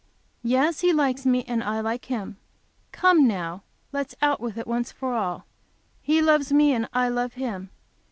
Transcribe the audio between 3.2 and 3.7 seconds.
now,